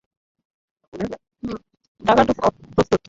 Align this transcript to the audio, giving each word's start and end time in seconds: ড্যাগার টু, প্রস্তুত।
ড্যাগার 2.01 2.25
টু, 2.27 2.33
প্রস্তুত। 2.75 2.99